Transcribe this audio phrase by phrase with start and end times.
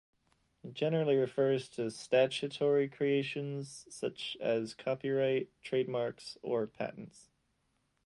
[0.63, 7.29] It generally refers to statutory creations such as copyright, trademarks, or patents.